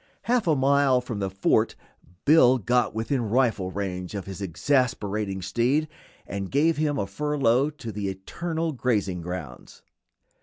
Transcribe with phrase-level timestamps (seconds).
[0.23, 1.75] Half a mile from the fort
[2.25, 5.87] Bill got within rifle range of his exasperating steed
[6.25, 9.83] and gave him a furlough to the eternal grazing grounds.